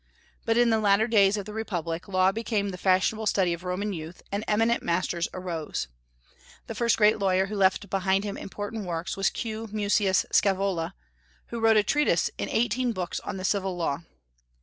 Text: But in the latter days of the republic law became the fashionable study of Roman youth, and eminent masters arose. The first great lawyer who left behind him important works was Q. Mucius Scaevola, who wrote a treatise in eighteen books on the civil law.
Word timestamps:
But 0.45 0.57
in 0.57 0.71
the 0.71 0.79
latter 0.79 1.05
days 1.07 1.37
of 1.37 1.45
the 1.45 1.53
republic 1.53 2.07
law 2.07 2.31
became 2.31 2.69
the 2.69 2.77
fashionable 2.79 3.27
study 3.27 3.53
of 3.53 3.63
Roman 3.63 3.93
youth, 3.93 4.23
and 4.31 4.43
eminent 4.47 4.81
masters 4.81 5.27
arose. 5.31 5.89
The 6.65 6.73
first 6.73 6.97
great 6.97 7.19
lawyer 7.19 7.45
who 7.45 7.55
left 7.55 7.87
behind 7.87 8.23
him 8.23 8.35
important 8.35 8.85
works 8.85 9.15
was 9.15 9.29
Q. 9.29 9.69
Mucius 9.71 10.25
Scaevola, 10.31 10.95
who 11.49 11.59
wrote 11.59 11.77
a 11.77 11.83
treatise 11.83 12.31
in 12.39 12.49
eighteen 12.49 12.93
books 12.93 13.19
on 13.19 13.37
the 13.37 13.45
civil 13.45 13.77
law. 13.77 14.01